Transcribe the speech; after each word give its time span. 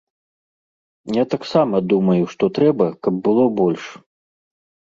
Я 1.21 1.25
таксама 1.33 1.81
думаю, 1.93 2.23
што 2.33 2.51
трэба, 2.57 2.85
каб 3.09 3.21
было 3.29 3.47
больш. 3.61 3.83